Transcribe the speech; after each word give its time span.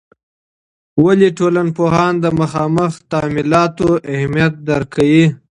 ولي 1.03 1.29
ټولنپوهان 1.39 2.13
د 2.23 2.25
مخامخ 2.39 2.91
تعاملاتو 3.11 3.89
اهمیت 4.13 4.53
درک 4.67 4.87
کوي؟ 4.95 5.25